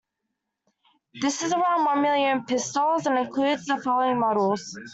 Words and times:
This 1.13 1.43
is 1.43 1.53
around 1.53 1.85
one 1.85 2.01
million 2.01 2.43
pistols 2.45 3.05
and 3.05 3.19
includes 3.19 3.67
the 3.67 3.77
following 3.77 4.19
models. 4.19 4.75